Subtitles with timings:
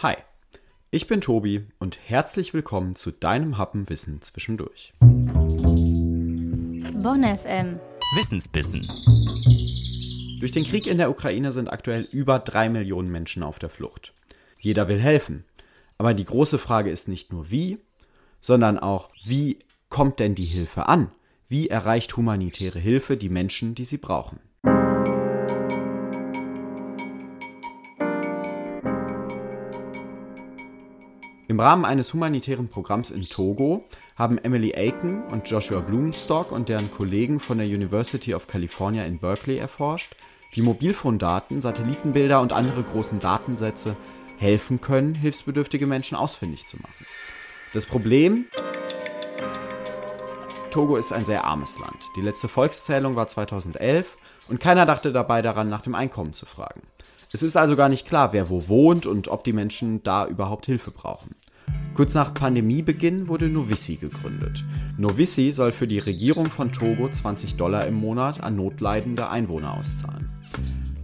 [0.00, 0.14] Hi,
[0.92, 4.92] ich bin Tobi und herzlich willkommen zu deinem Happen Wissen zwischendurch.
[5.00, 7.80] Bonn FM.
[8.14, 8.86] Wissensbissen.
[10.38, 14.14] Durch den Krieg in der Ukraine sind aktuell über drei Millionen Menschen auf der Flucht.
[14.56, 15.44] Jeder will helfen.
[15.98, 17.78] Aber die große Frage ist nicht nur wie,
[18.40, 19.58] sondern auch, wie
[19.88, 21.10] kommt denn die Hilfe an?
[21.48, 24.38] Wie erreicht humanitäre Hilfe die Menschen, die sie brauchen?
[31.48, 33.82] Im Rahmen eines humanitären Programms in Togo
[34.16, 39.18] haben Emily Aiken und Joshua Blumenstock und deren Kollegen von der University of California in
[39.18, 40.14] Berkeley erforscht,
[40.52, 43.96] wie Mobilfondaten, Satellitenbilder und andere großen Datensätze
[44.36, 47.06] helfen können, hilfsbedürftige Menschen ausfindig zu machen.
[47.72, 48.44] Das Problem
[50.70, 52.10] Togo ist ein sehr armes Land.
[52.14, 56.82] Die letzte Volkszählung war 2011 und keiner dachte dabei daran, nach dem Einkommen zu fragen.
[57.30, 60.64] Es ist also gar nicht klar, wer wo wohnt und ob die Menschen da überhaupt
[60.64, 61.34] Hilfe brauchen.
[61.94, 64.64] Kurz nach Pandemiebeginn wurde Novici gegründet.
[64.96, 70.30] Novici soll für die Regierung von Togo 20 Dollar im Monat an notleidende Einwohner auszahlen.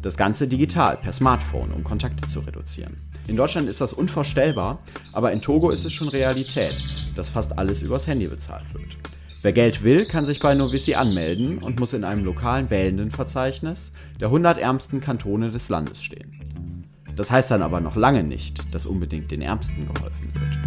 [0.00, 2.96] Das Ganze digital, per Smartphone, um Kontakte zu reduzieren.
[3.26, 4.78] In Deutschland ist das unvorstellbar,
[5.12, 6.82] aber in Togo ist es schon Realität,
[7.16, 8.96] dass fast alles übers Handy bezahlt wird.
[9.44, 14.28] Wer Geld will, kann sich bei Novici anmelden und muss in einem lokalen Wählendenverzeichnis der
[14.28, 16.86] 100 ärmsten Kantone des Landes stehen.
[17.14, 20.58] Das heißt dann aber noch lange nicht, dass unbedingt den Ärmsten geholfen wird.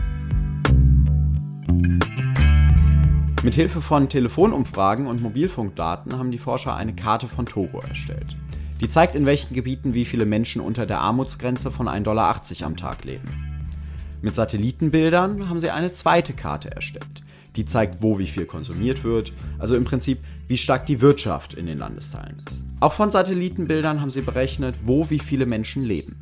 [3.43, 8.37] Mit Hilfe von Telefonumfragen und Mobilfunkdaten haben die Forscher eine Karte von Togo erstellt.
[8.79, 12.77] Die zeigt, in welchen Gebieten wie viele Menschen unter der Armutsgrenze von 1,80 Dollar am
[12.77, 13.73] Tag leben.
[14.21, 17.23] Mit Satellitenbildern haben sie eine zweite Karte erstellt.
[17.57, 21.65] Die zeigt, wo wie viel konsumiert wird, also im Prinzip, wie stark die Wirtschaft in
[21.65, 22.61] den Landesteilen ist.
[22.79, 26.17] Auch von Satellitenbildern haben sie berechnet, wo wie viele Menschen leben.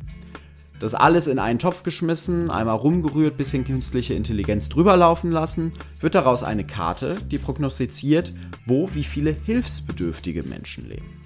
[0.80, 6.14] Das alles in einen Topf geschmissen, einmal rumgerührt, bisschen künstliche Intelligenz drüber laufen lassen, wird
[6.14, 8.32] daraus eine Karte, die prognostiziert,
[8.66, 11.20] wo wie viele hilfsbedürftige Menschen leben.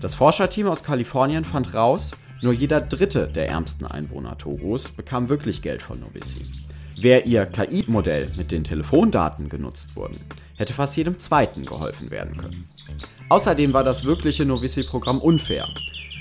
[0.00, 2.12] Das Forscherteam aus Kalifornien fand raus,
[2.42, 6.46] nur jeder dritte der ärmsten Einwohner Togos bekam wirklich Geld von Novici.
[7.00, 10.20] Wäre ihr KI-Modell mit den Telefondaten genutzt worden,
[10.56, 12.68] hätte fast jedem Zweiten geholfen werden können.
[13.30, 15.66] Außerdem war das wirkliche Novici-Programm unfair.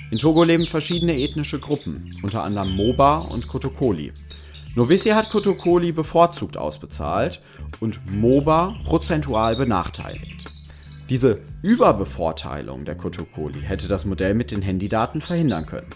[0.10, 4.14] In Togo leben verschiedene ethnische Gruppen, unter anderem Moba und Kotokoli.
[4.76, 7.42] Novici hat Kotokoli bevorzugt ausbezahlt
[7.82, 10.46] und Moba prozentual benachteiligt.
[11.10, 15.90] Diese Überbevorteilung der Kotokoli hätte das Modell mit den Handydaten verhindern können.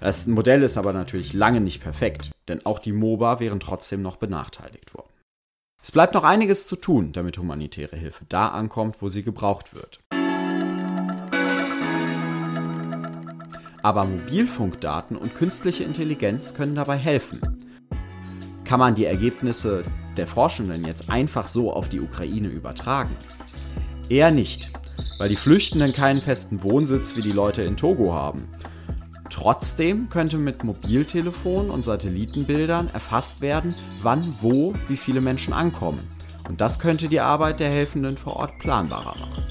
[0.00, 4.16] Das Modell ist aber natürlich lange nicht perfekt, denn auch die MOBA wären trotzdem noch
[4.16, 5.08] benachteiligt worden.
[5.82, 10.00] Es bleibt noch einiges zu tun, damit humanitäre Hilfe da ankommt, wo sie gebraucht wird.
[13.82, 17.40] Aber Mobilfunkdaten und künstliche Intelligenz können dabei helfen.
[18.64, 19.84] Kann man die Ergebnisse
[20.16, 23.16] der Forschenden jetzt einfach so auf die Ukraine übertragen?
[24.08, 24.68] Eher nicht,
[25.18, 28.48] weil die Flüchtenden keinen festen Wohnsitz wie die Leute in Togo haben
[29.38, 36.00] Trotzdem könnte mit Mobiltelefon und Satellitenbildern erfasst werden, wann, wo, wie viele Menschen ankommen.
[36.48, 39.44] Und das könnte die Arbeit der Helfenden vor Ort planbarer machen.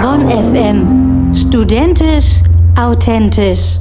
[0.00, 1.34] Bonn FM.
[1.34, 2.40] Studentisch,
[2.78, 3.76] authentisch.